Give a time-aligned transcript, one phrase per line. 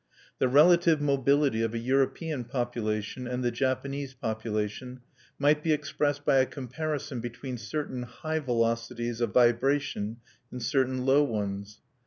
[0.39, 5.01] The relative mobility of a European population and the Japanese population
[5.37, 10.17] might be expressed by a comparison between certain high velocities of vibration
[10.51, 11.81] and certain low ones.